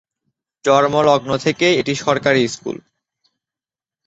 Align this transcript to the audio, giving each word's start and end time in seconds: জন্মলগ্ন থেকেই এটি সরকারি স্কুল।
জন্মলগ্ন 0.65 1.31
থেকেই 1.37 1.73
এটি 1.77 1.93
সরকারি 1.95 2.41
স্কুল। 2.47 2.77